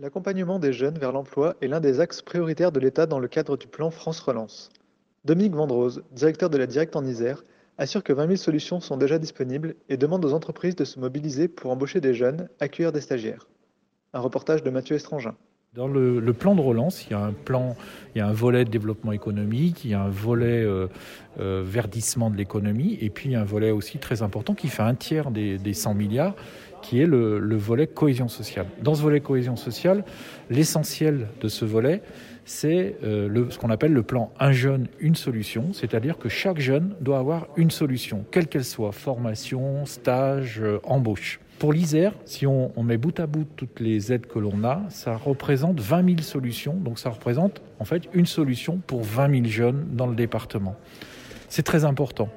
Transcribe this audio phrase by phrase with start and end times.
[0.00, 3.56] L'accompagnement des jeunes vers l'emploi est l'un des axes prioritaires de l'État dans le cadre
[3.56, 4.70] du plan France Relance.
[5.24, 7.44] Dominique Vendrose, directeur de la Directe en Isère,
[7.78, 11.48] assure que 20 000 solutions sont déjà disponibles et demande aux entreprises de se mobiliser
[11.48, 13.48] pour embaucher des jeunes, accueillir des stagiaires.
[14.12, 15.34] Un reportage de Mathieu Estrangin.
[15.74, 17.76] Dans le, plan de relance, il y a un plan,
[18.14, 20.86] il y a un volet de développement économique, il y a un volet euh,
[21.40, 24.68] euh, verdissement de l'économie, et puis il y a un volet aussi très important qui
[24.68, 26.34] fait un tiers des, des 100 milliards,
[26.80, 28.64] qui est le, le, volet cohésion sociale.
[28.82, 30.04] Dans ce volet cohésion sociale,
[30.48, 32.00] l'essentiel de ce volet,
[32.46, 36.94] c'est euh, ce qu'on appelle le plan un jeune, une solution, c'est-à-dire que chaque jeune
[37.02, 41.40] doit avoir une solution, quelle qu'elle soit, formation, stage, embauche.
[41.58, 45.16] Pour l'Isère, si on, met bout à bout toutes les aides que l'on a, ça
[45.16, 46.74] représente 20 000 solutions.
[46.74, 50.76] Donc ça représente en fait une solution pour 20 000 jeunes dans le département.
[51.48, 52.28] C'est très important.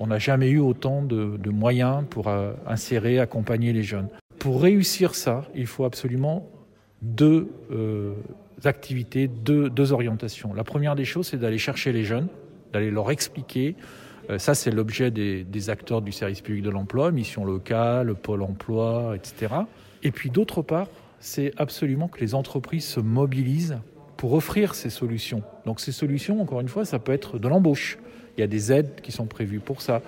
[0.00, 4.06] On n'a jamais eu autant de, moyens pour euh, insérer, accompagner les jeunes.
[4.38, 6.48] Pour réussir ça, il faut absolument
[7.02, 8.14] deux euh,
[8.64, 10.54] activités, deux orientations.
[10.54, 12.28] La première des choses, c'est d'aller chercher les jeunes,
[12.72, 13.74] d'aller leur expliquer
[14.36, 19.14] ça, c'est l'objet des, des, acteurs du service public de l'emploi, mission locale, pôle emploi,
[19.16, 19.54] etc.
[20.02, 20.88] Et puis d'autre part,
[21.20, 23.78] c'est absolument que les entreprises se mobilisent
[24.18, 25.42] pour offrir ces solutions.
[25.64, 27.98] Donc ces solutions, encore une fois, ça peut être de l'embauche.
[28.36, 30.02] Il y a des aides qui sont prévues pour ça.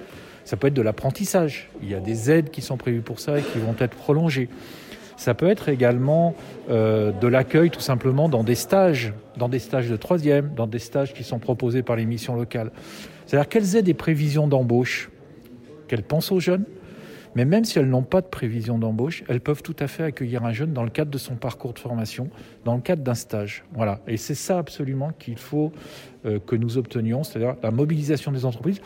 [0.45, 1.69] Ça peut être de l'apprentissage.
[1.83, 4.48] Il y a des aides qui sont prévues pour ça et qui vont être prolongées.
[5.21, 6.35] Ça peut être également
[6.71, 10.79] euh, de l'accueil tout simplement dans des stages, dans des stages de troisième, dans des
[10.79, 12.70] stages qui sont proposés par les missions locales.
[13.27, 15.11] C'est-à-dire qu'elles aient des prévisions d'embauche,
[15.89, 16.64] qu'elles pensent aux jeunes,
[17.35, 20.42] mais même si elles n'ont pas de prévision d'embauche, elles peuvent tout à fait accueillir
[20.47, 22.30] un jeune dans le cadre de son parcours de formation,
[22.64, 23.64] dans le cadre d'un stage.
[23.75, 24.01] Voilà.
[24.09, 25.70] Et c'est ça absolument qu'il faut
[26.25, 28.80] euh, que nous obtenions, c'est-à-dire la mobilisation des entreprises,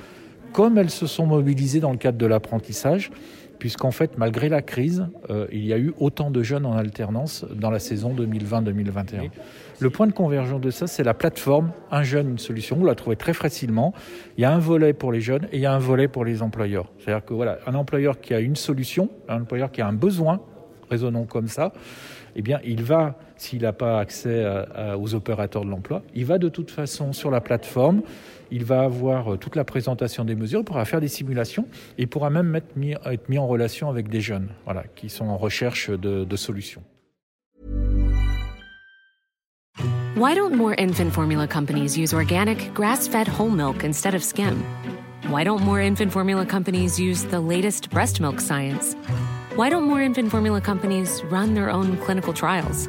[0.55, 3.11] comme elles se sont mobilisées dans le cadre de l'apprentissage,
[3.59, 7.45] puisqu'en fait, malgré la crise, euh, il y a eu autant de jeunes en alternance
[7.53, 9.31] dans la saison 2020-2021.
[9.81, 12.77] Le point de convergence de ça, c'est la plateforme Un jeune, une solution.
[12.77, 13.93] Vous la trouvez très facilement.
[14.39, 16.25] Il y a un volet pour les jeunes et il y a un volet pour
[16.25, 16.93] les employeurs.
[16.99, 20.41] C'est-à-dire que voilà, un employeur qui a une solution, un employeur qui a un besoin,
[20.89, 21.73] raisonnons comme ça,
[22.37, 26.25] eh bien, il va, s'il n'a pas accès à, à, aux opérateurs de l'emploi, il
[26.25, 28.03] va de toute façon sur la plateforme,
[28.51, 31.67] il va avoir toute la présentation des mesures, il pourra faire des simulations
[31.99, 35.27] et il pourra même être mis, être en relation avec des jeunes voilà, qui sont
[35.27, 36.83] en recherche de, de solutions.
[40.17, 44.63] Why don't more infant formula companies use organic, grass fed whole milk instead of skim?
[45.29, 48.95] Why don't more infant formula companies use the latest breast milk science?
[49.57, 52.89] Why don't more infant formula companies run their own clinical trials?